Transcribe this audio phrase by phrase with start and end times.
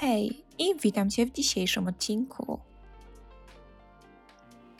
[0.00, 2.60] Hej i witam Cię w dzisiejszym odcinku.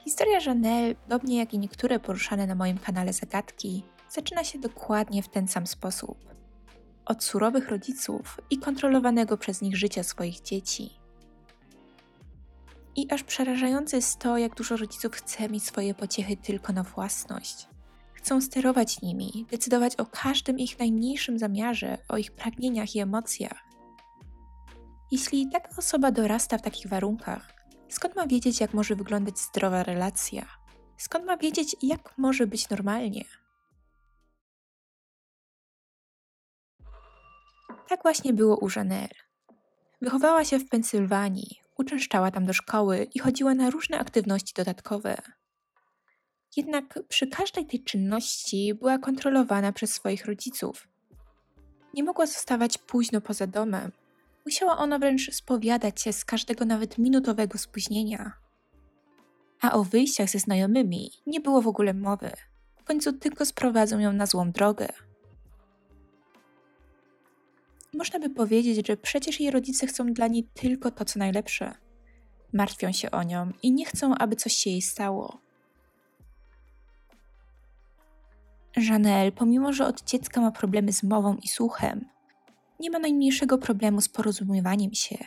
[0.04, 5.28] Historia Janelle, podobnie jak i niektóre poruszane na moim kanale zagadki, zaczyna się dokładnie w
[5.28, 6.18] ten sam sposób.
[7.04, 10.90] Od surowych rodziców i kontrolowanego przez nich życia swoich dzieci.
[12.96, 17.68] I aż przerażające jest to, jak dużo rodziców chce mieć swoje pociechy tylko na własność.
[18.14, 23.67] Chcą sterować nimi, decydować o każdym ich najmniejszym zamiarze, o ich pragnieniach i emocjach.
[25.10, 27.54] Jeśli taka osoba dorasta w takich warunkach,
[27.88, 30.46] skąd ma wiedzieć, jak może wyglądać zdrowa relacja?
[30.96, 33.24] Skąd ma wiedzieć, jak może być normalnie?
[37.88, 39.14] Tak właśnie było u Janelle.
[40.00, 45.16] Wychowała się w Pensylwanii, uczęszczała tam do szkoły i chodziła na różne aktywności dodatkowe.
[46.56, 50.88] Jednak przy każdej tej czynności była kontrolowana przez swoich rodziców.
[51.94, 53.92] Nie mogła zostawać późno poza domem.
[54.48, 58.32] Musiała ona wręcz spowiadać się z każdego nawet minutowego spóźnienia.
[59.60, 62.30] A o wyjściach ze znajomymi nie było w ogóle mowy.
[62.76, 64.88] W końcu tylko sprowadzą ją na złą drogę.
[67.94, 71.74] Można by powiedzieć, że przecież jej rodzice chcą dla niej tylko to, co najlepsze.
[72.52, 75.40] Martwią się o nią i nie chcą, aby coś się jej stało.
[78.76, 82.04] Janelle, pomimo że od dziecka ma problemy z mową i słuchem,
[82.80, 85.18] nie ma najmniejszego problemu z porozumiewaniem się.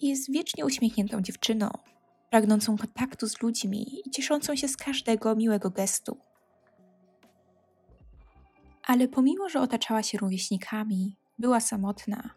[0.00, 1.70] Jest wiecznie uśmiechniętą dziewczyną,
[2.30, 6.16] pragnącą kontaktu z ludźmi i cieszącą się z każdego miłego gestu.
[8.86, 12.30] Ale pomimo, że otaczała się rówieśnikami, była samotna.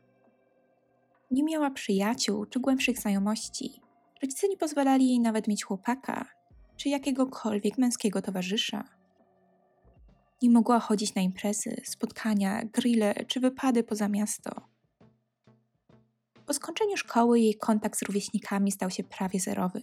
[1.32, 3.82] Nie miała przyjaciół czy głębszych znajomości.
[4.22, 6.26] Rodzice nie pozwalali jej nawet mieć chłopaka
[6.78, 8.84] czy jakiegokolwiek męskiego towarzysza.
[10.44, 14.52] Nie mogła chodzić na imprezy, spotkania, grille czy wypady poza miasto.
[16.46, 19.82] Po skończeniu szkoły jej kontakt z rówieśnikami stał się prawie zerowy.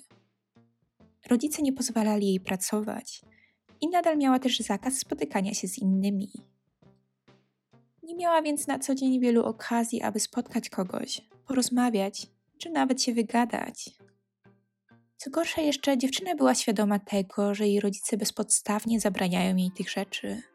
[1.26, 3.20] Rodzice nie pozwalali jej pracować
[3.80, 6.32] i nadal miała też zakaz spotykania się z innymi.
[8.02, 12.26] Nie miała więc na co dzień wielu okazji, aby spotkać kogoś, porozmawiać
[12.58, 13.90] czy nawet się wygadać.
[15.16, 20.49] Co gorsza jeszcze, dziewczyna była świadoma tego, że jej rodzice bezpodstawnie zabraniają jej tych rzeczy.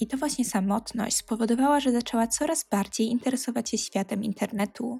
[0.00, 4.98] I to właśnie samotność spowodowała, że zaczęła coraz bardziej interesować się światem internetu.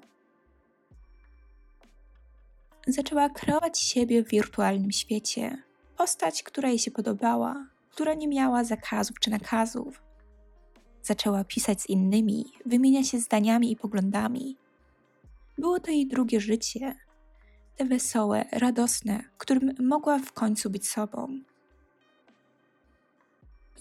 [2.87, 5.63] Zaczęła kreować siebie w wirtualnym świecie,
[5.97, 10.01] postać, która jej się podobała, która nie miała zakazów czy nakazów.
[11.01, 14.57] Zaczęła pisać z innymi, wymieniać się zdaniami i poglądami.
[15.57, 16.95] Było to jej drugie życie,
[17.75, 21.39] te wesołe, radosne, którym mogła w końcu być sobą.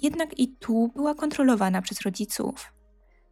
[0.02, 2.72] Jednak i tu była kontrolowana przez rodziców,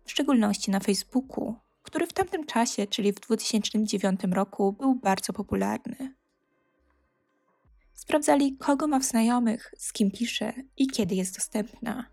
[0.04, 6.14] w szczególności na Facebooku, który w tamtym czasie, czyli w 2009 roku, był bardzo popularny.
[7.94, 12.06] Sprawdzali, kogo ma w znajomych, z kim pisze i kiedy jest dostępna.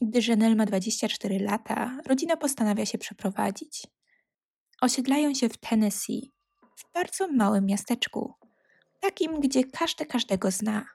[0.00, 3.86] Gdy Janelle ma 24 lata, rodzina postanawia się przeprowadzić.
[4.80, 6.32] Osiedlają się w Tennessee,
[6.76, 8.34] w bardzo małym miasteczku,
[9.00, 10.86] takim, gdzie każdy każdego zna.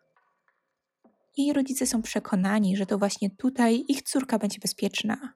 [1.37, 5.33] Jej rodzice są przekonani, że to właśnie tutaj ich córka będzie bezpieczna.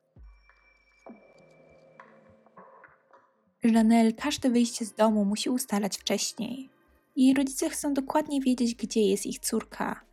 [3.63, 6.69] Janelle każde wyjście z domu musi ustalać wcześniej.
[7.15, 10.05] Jej rodzice chcą dokładnie wiedzieć, gdzie jest ich córka.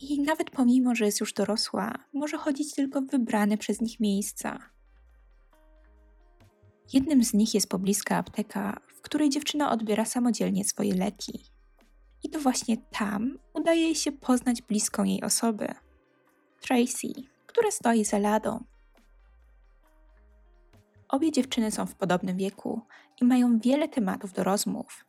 [0.00, 4.58] I nawet pomimo, że jest już dorosła, może chodzić tylko w wybrane przez nich miejsca.
[6.92, 11.53] Jednym z nich jest pobliska apteka, w której dziewczyna odbiera samodzielnie swoje leki.
[12.24, 15.74] I to właśnie tam udaje jej się poznać bliską jej osobę
[16.60, 17.08] Tracy,
[17.46, 18.64] która stoi za ladą.
[21.08, 22.80] Obie dziewczyny są w podobnym wieku
[23.20, 25.04] i mają wiele tematów do rozmów.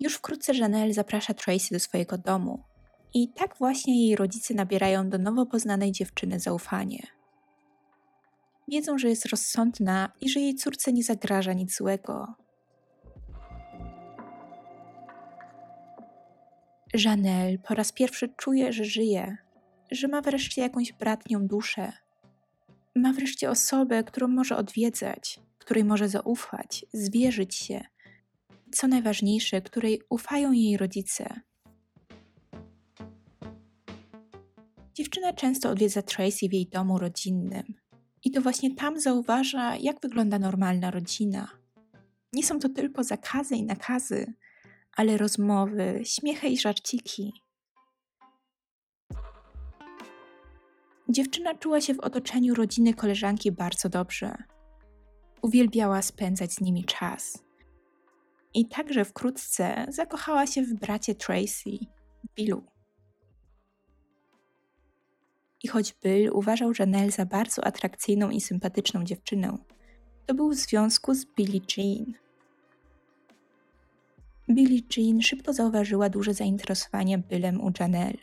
[0.00, 2.64] Już wkrótce Janelle zaprasza Tracy do swojego domu
[3.14, 7.19] i tak właśnie jej rodzice nabierają do nowo poznanej dziewczyny zaufanie.
[8.70, 12.34] Wiedzą, że jest rozsądna i że jej córce nie zagraża nic złego.
[16.94, 19.36] Janelle po raz pierwszy czuje, że żyje,
[19.90, 21.92] że ma wreszcie jakąś bratnią duszę.
[22.96, 27.80] Ma wreszcie osobę, którą może odwiedzać, której może zaufać, zwierzyć się.
[28.72, 31.40] Co najważniejsze, której ufają jej rodzice.
[34.94, 37.74] Dziewczyna często odwiedza Tracy w jej domu rodzinnym.
[38.24, 41.48] I to właśnie tam zauważa, jak wygląda normalna rodzina.
[42.32, 44.34] Nie są to tylko zakazy i nakazy,
[44.96, 47.32] ale rozmowy, śmiechy i żarciki.
[51.08, 54.34] Dziewczyna czuła się w otoczeniu rodziny koleżanki bardzo dobrze.
[55.42, 57.44] Uwielbiała spędzać z nimi czas.
[58.54, 61.70] I także wkrótce zakochała się w bracie Tracy,
[62.36, 62.69] Billu.
[65.62, 69.58] I choć Bill uważał Janelle za bardzo atrakcyjną i sympatyczną dziewczynę,
[70.26, 72.12] to był w związku z Billie Jean.
[74.50, 78.18] Billie Jean szybko zauważyła duże zainteresowanie Billem u Janelle.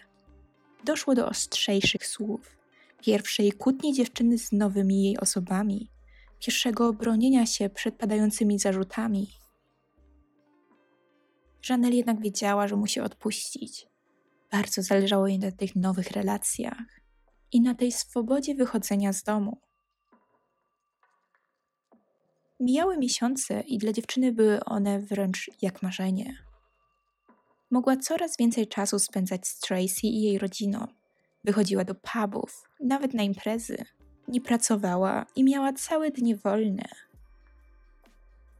[0.83, 2.57] Doszło do ostrzejszych słów,
[3.01, 5.89] pierwszej kłótni dziewczyny z nowymi jej osobami,
[6.39, 9.27] pierwszego bronienia się przed padającymi zarzutami.
[11.69, 13.87] Janelle jednak wiedziała, że musi odpuścić.
[14.51, 17.06] Bardzo zależało jej na tych nowych relacjach
[17.51, 19.57] i na tej swobodzie wychodzenia z domu.
[22.59, 26.37] Mijały miesiące i dla dziewczyny były one wręcz jak marzenie.
[27.71, 30.87] Mogła coraz więcej czasu spędzać z Tracy i jej rodziną.
[31.43, 33.77] Wychodziła do pubów, nawet na imprezy.
[34.27, 36.89] Nie pracowała i miała całe dni wolne.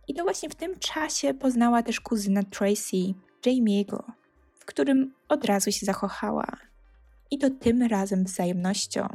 [0.08, 2.98] I to właśnie w tym czasie poznała też kuzyna Tracy,
[3.46, 4.04] Jamie'ego,
[4.60, 6.67] w którym od razu się zakochała.
[7.32, 9.08] I to tym razem wzajemnością.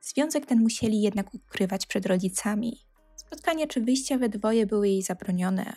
[0.00, 2.80] Związek ten musieli jednak ukrywać przed rodzicami.
[3.16, 5.72] Spotkania czy wyjścia we dwoje były jej zabronione.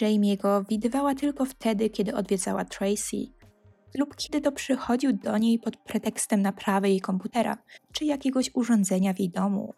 [0.00, 3.16] Jamie'ego widywała tylko wtedy, kiedy odwiedzała Tracy,
[3.94, 7.58] lub kiedy to przychodził do niej pod pretekstem naprawy jej komputera
[7.92, 9.74] czy jakiegoś urządzenia w jej domu.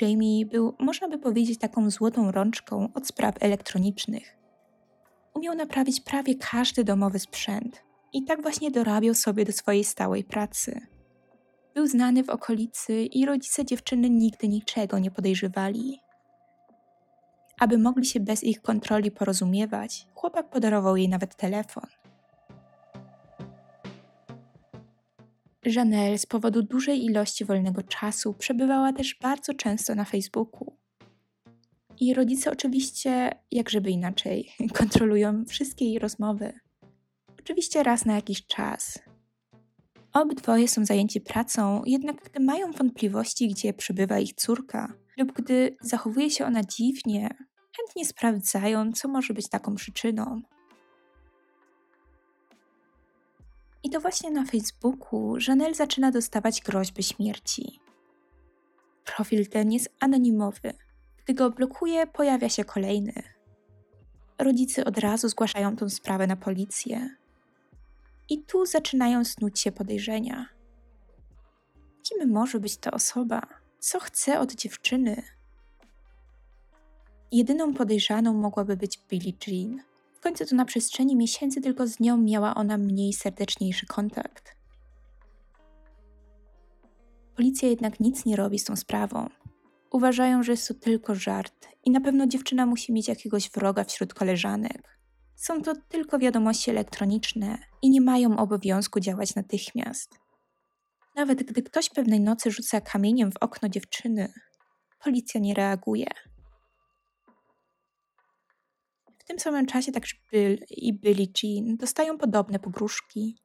[0.00, 4.36] Jamie był, można by powiedzieć, taką złotą rączką od spraw elektronicznych.
[5.36, 10.80] Umiał naprawić prawie każdy domowy sprzęt i tak właśnie dorabiał sobie do swojej stałej pracy.
[11.74, 16.00] Był znany w okolicy i rodzice dziewczyny nigdy niczego nie podejrzewali.
[17.60, 21.86] Aby mogli się bez ich kontroli porozumiewać, chłopak podarował jej nawet telefon.
[25.64, 30.85] Janelle z powodu dużej ilości wolnego czasu przebywała też bardzo często na Facebooku.
[32.00, 36.52] I rodzice oczywiście, jak żeby inaczej, kontrolują wszystkie jej rozmowy.
[37.40, 38.98] Oczywiście raz na jakiś czas.
[40.12, 46.30] Obydwoje są zajęci pracą, jednak gdy mają wątpliwości, gdzie przebywa ich córka, lub gdy zachowuje
[46.30, 47.28] się ona dziwnie,
[47.76, 50.42] chętnie sprawdzają, co może być taką przyczyną.
[53.82, 57.80] I to właśnie na Facebooku Janelle zaczyna dostawać groźby śmierci.
[59.04, 60.74] Profil ten jest anonimowy.
[61.26, 63.22] Gdy go blokuje, pojawia się kolejny.
[64.38, 67.16] Rodzice od razu zgłaszają tę sprawę na policję.
[68.28, 70.48] I tu zaczynają snuć się podejrzenia.
[72.02, 73.42] Kim może być ta osoba?
[73.78, 75.22] Co chce od dziewczyny?
[77.32, 79.82] Jedyną podejrzaną mogłaby być Billie Jean.
[80.14, 84.56] W końcu to na przestrzeni miesięcy tylko z nią miała ona mniej serdeczniejszy kontakt.
[87.36, 89.28] Policja jednak nic nie robi z tą sprawą.
[89.96, 94.14] Uważają, że jest to tylko żart i na pewno dziewczyna musi mieć jakiegoś wroga wśród
[94.14, 94.98] koleżanek.
[95.36, 100.18] Są to tylko wiadomości elektroniczne i nie mają obowiązku działać natychmiast.
[101.14, 104.32] Nawet gdy ktoś pewnej nocy rzuca kamieniem w okno dziewczyny,
[105.04, 106.06] policja nie reaguje.
[109.18, 113.36] W tym samym czasie także Bill i Billie Jean dostają podobne pogróżki.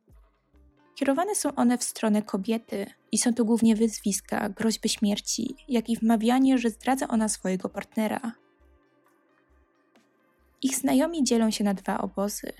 [0.96, 5.98] Kierowane są one w stronę kobiety i są to głównie wyzwiska, groźby śmierci, jak i
[5.98, 8.32] wmawianie, że zdradza ona swojego partnera.
[10.62, 12.54] Ich znajomi dzielą się na dwa obozy.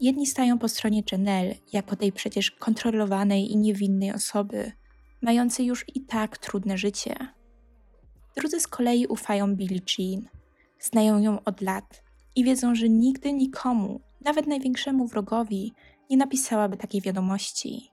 [0.00, 4.72] Jedni stają po stronie Janelle, jako tej przecież kontrolowanej i niewinnej osoby,
[5.22, 7.14] mającej już i tak trudne życie.
[8.36, 10.28] Drudzy z kolei ufają Billie Jean.
[10.80, 12.02] Znają ją od lat
[12.36, 15.72] i wiedzą, że nigdy nikomu, nawet największemu wrogowi,
[16.10, 17.90] nie napisałaby takiej wiadomości.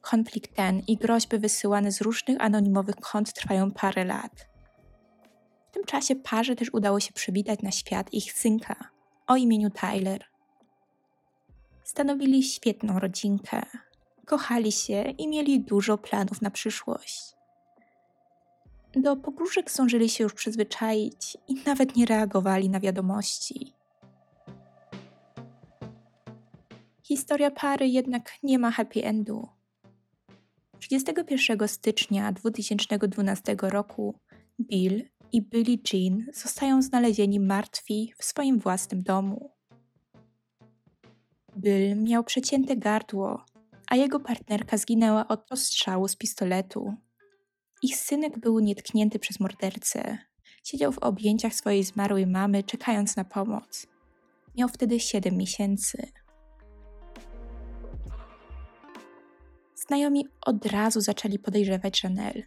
[0.00, 4.48] Konflikt ten i groźby wysyłane z różnych anonimowych kont trwają parę lat.
[5.70, 8.90] W tym czasie parze też udało się przywitać na świat ich synka
[9.26, 10.24] o imieniu Tyler.
[11.84, 13.62] Stanowili świetną rodzinkę,
[14.26, 17.34] kochali się i mieli dużo planów na przyszłość.
[18.96, 23.74] Do pogróżek zdążyli się już przyzwyczaić i nawet nie reagowali na wiadomości.
[27.06, 29.48] Historia pary jednak nie ma happy endu.
[30.78, 34.14] 31 stycznia 2012 roku
[34.60, 39.50] Bill i Billie Jean zostają znalezieni martwi w swoim własnym domu.
[41.58, 43.44] Bill miał przecięte gardło,
[43.86, 46.94] a jego partnerka zginęła od ostrzału z pistoletu.
[47.82, 50.18] Ich synek był nietknięty przez mordercę.
[50.64, 53.86] Siedział w objęciach swojej zmarłej mamy, czekając na pomoc.
[54.56, 56.08] Miał wtedy 7 miesięcy.
[59.86, 62.42] Znajomi od razu zaczęli podejrzewać Janelle.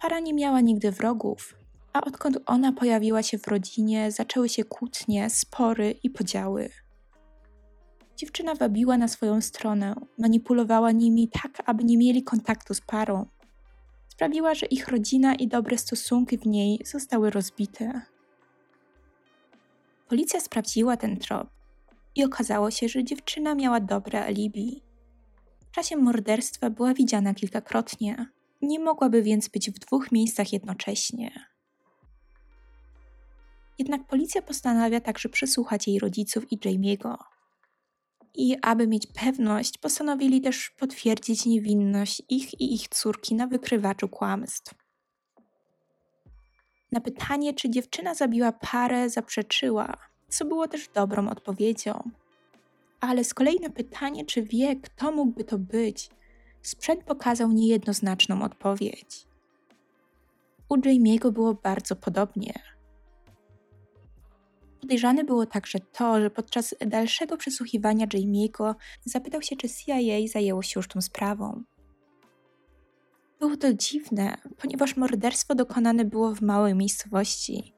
[0.00, 1.56] Para nie miała nigdy wrogów,
[1.92, 6.70] a odkąd ona pojawiła się w rodzinie, zaczęły się kłótnie, spory i podziały.
[8.16, 13.26] Dziewczyna wabiła na swoją stronę, manipulowała nimi tak, aby nie mieli kontaktu z parą.
[14.08, 18.00] Sprawiła, że ich rodzina i dobre stosunki w niej zostały rozbite.
[20.08, 21.48] Policja sprawdziła ten trop
[22.14, 24.85] i okazało się, że dziewczyna miała dobre alibi.
[25.76, 28.26] Czasie morderstwa była widziana kilkakrotnie.
[28.62, 31.46] Nie mogłaby więc być w dwóch miejscach jednocześnie.
[33.78, 37.16] Jednak policja postanawia także przesłuchać jej rodziców i Jamie'ego.
[38.34, 44.74] I aby mieć pewność, postanowili też potwierdzić niewinność ich i ich córki na wykrywaczu kłamstw.
[46.92, 49.96] Na pytanie, czy dziewczyna zabiła parę, zaprzeczyła,
[50.28, 52.10] co było też dobrą odpowiedzią.
[53.08, 56.10] Ale z kolei na pytanie, czy wie, kto mógłby to być,
[56.62, 59.26] sprzęt pokazał niejednoznaczną odpowiedź.
[60.68, 62.52] U Jamie'ego było bardzo podobnie.
[64.80, 70.78] Podejrzane było także to, że podczas dalszego przesłuchiwania Jamie'ego zapytał się, czy CIA zajęło się
[70.78, 71.62] już tą sprawą.
[73.40, 77.74] Było to dziwne, ponieważ morderstwo dokonane było w małej miejscowości.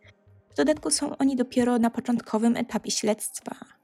[0.51, 3.78] W dodatku są oni dopiero na początkowym etapie śledztwa.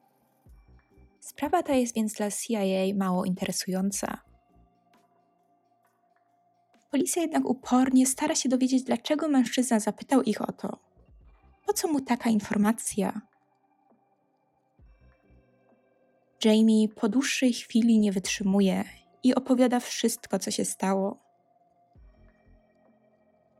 [1.24, 4.18] Sprawa ta jest więc dla CIA mało interesująca.
[6.90, 10.78] Policja jednak upornie stara się dowiedzieć, dlaczego mężczyzna zapytał ich o to.
[11.66, 13.20] Po co mu taka informacja?
[16.44, 18.84] Jamie po dłuższej chwili nie wytrzymuje
[19.22, 21.18] i opowiada wszystko, co się stało.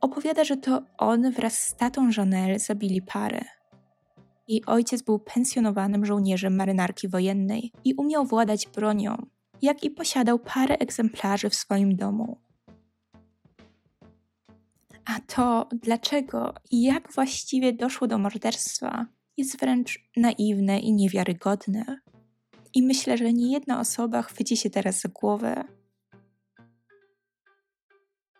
[0.01, 3.45] Opowiada, że to on wraz z tatą Janelle zabili parę.
[4.49, 9.27] Jej ojciec był pensjonowanym żołnierzem marynarki wojennej i umiał władać bronią,
[9.63, 12.39] jak i posiadał parę egzemplarzy w swoim domu.
[15.05, 22.01] A to, dlaczego i jak właściwie doszło do morderstwa, jest wręcz naiwne i niewiarygodne.
[22.75, 25.65] I myślę, że nie jedna osoba chwyci się teraz za głowę.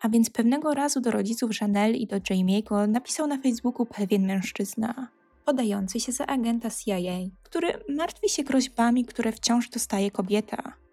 [0.01, 5.09] A więc pewnego razu do rodziców Janelle i do Jamie'ego napisał na Facebooku pewien mężczyzna,
[5.45, 10.85] podający się za agenta CIA, który martwi się groźbami, które wciąż dostaje kobieta.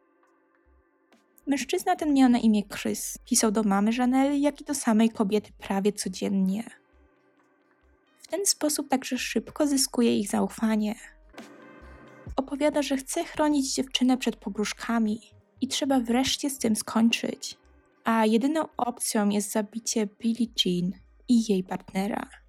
[1.48, 3.17] Mężczyzna ten miał na imię Chris.
[3.25, 6.63] Pisał do mamy Janelle, jak i do samej kobiety prawie codziennie.
[8.17, 10.96] W ten sposób także szybko zyskuje ich zaufanie.
[12.36, 15.22] Opowiada, że chce chronić dziewczynę przed pogróżkami
[15.62, 17.58] i trzeba wreszcie z tym skończyć.
[18.03, 20.91] A jedyną opcją jest zabicie Billie Jean
[21.27, 22.40] i jej partnera.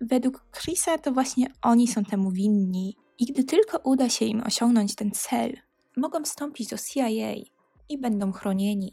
[0.00, 4.94] Według Chrisa to właśnie oni są temu winni i gdy tylko uda się im osiągnąć
[4.94, 5.56] ten cel,
[5.96, 7.34] mogą wstąpić do CIA
[7.88, 8.92] i będą chronieni.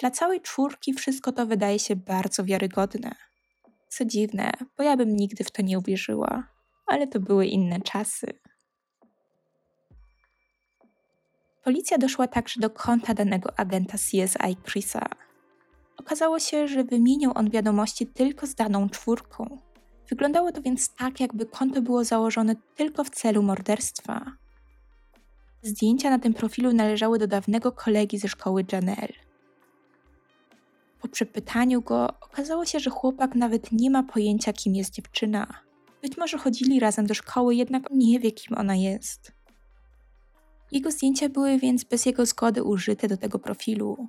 [0.00, 3.14] Dla całej czwórki wszystko to wydaje się bardzo wiarygodne.
[3.88, 6.48] Co dziwne, bo ja bym nigdy w to nie uwierzyła,
[6.86, 8.26] ale to były inne czasy.
[11.64, 15.08] Policja doszła także do konta danego agenta CSI Chrisa.
[16.08, 19.58] Okazało się, że wymieniał on wiadomości tylko z daną czwórką.
[20.08, 24.32] Wyglądało to więc tak, jakby konto było założone tylko w celu morderstwa.
[25.62, 29.12] Zdjęcia na tym profilu należały do dawnego kolegi ze szkoły Janelle.
[31.00, 35.46] Po przepytaniu go okazało się, że chłopak nawet nie ma pojęcia, kim jest dziewczyna.
[36.02, 39.32] Być może chodzili razem do szkoły, jednak nie wie, kim ona jest.
[40.72, 44.08] Jego zdjęcia były więc bez jego zgody użyte do tego profilu.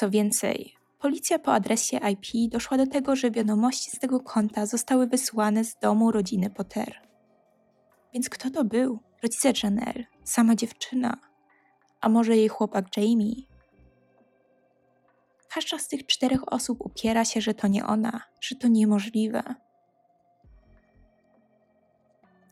[0.00, 5.06] Co więcej, Policja po adresie IP doszła do tego, że wiadomości z tego konta zostały
[5.06, 7.08] wysłane z domu rodziny Potter.
[8.14, 8.98] Więc kto to był?
[9.22, 11.16] Rodzice Janelle, sama dziewczyna,
[12.00, 13.34] a może jej chłopak Jamie?
[15.54, 19.42] Każda z tych czterech osób upiera się, że to nie ona, że to niemożliwe.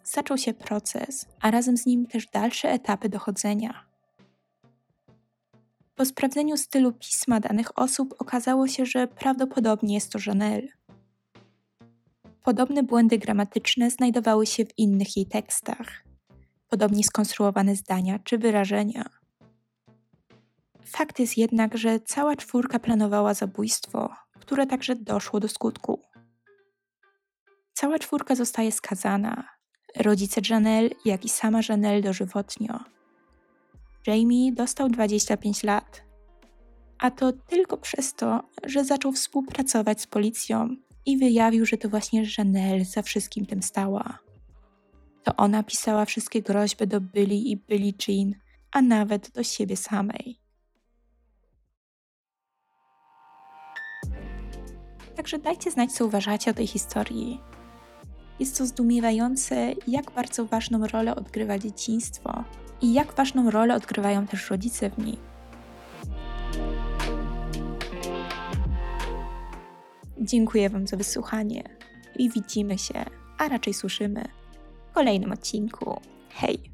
[0.05, 3.89] Zaczął się proces, a razem z nim też dalsze etapy dochodzenia.
[5.99, 10.69] Po sprawdzeniu stylu pisma danych osób okazało się, że prawdopodobnie jest to Janelle.
[12.45, 16.05] Podobne błędy gramatyczne znajdowały się w innych jej tekstach,
[16.69, 19.11] podobnie skonstruowane zdania czy wyrażenia.
[20.85, 26.03] Fakt jest jednak, że cała czwórka planowała zabójstwo, które także doszło do skutku.
[27.73, 29.49] Cała czwórka zostaje skazana.
[29.97, 32.98] Rodzice Janelle, jak i sama Janelle dożywotnio
[34.09, 36.03] Jamie dostał 25 lat.
[36.99, 42.25] A to tylko przez to, że zaczął współpracować z policją i wyjawił, że to właśnie
[42.39, 44.19] Janelle za wszystkim tym stała.
[45.25, 48.35] To ona pisała wszystkie groźby do Billy i Billie Jean,
[48.73, 50.39] a nawet do siebie samej.
[55.17, 57.41] Także dajcie znać, co uważacie o tej historii.
[58.41, 62.45] Jest to zdumiewające, jak bardzo ważną rolę odgrywa dzieciństwo
[62.83, 65.17] i jak ważną rolę odgrywają też rodzice w nim.
[70.21, 71.63] Dziękuję Wam za wysłuchanie
[72.19, 73.05] i widzimy się,
[73.39, 74.25] a raczej słyszymy
[74.91, 76.01] w kolejnym odcinku.
[76.31, 76.68] Hej!